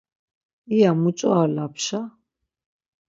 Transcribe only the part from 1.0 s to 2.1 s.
muç̌o ar lapşa?